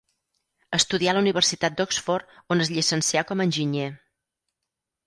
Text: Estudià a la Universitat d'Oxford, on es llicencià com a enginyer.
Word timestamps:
Estudià 0.77 1.11
a 1.11 1.15
la 1.17 1.21
Universitat 1.25 1.75
d'Oxford, 1.81 2.35
on 2.57 2.67
es 2.67 2.73
llicencià 2.79 3.27
com 3.33 3.47
a 3.47 3.51
enginyer. 3.51 3.89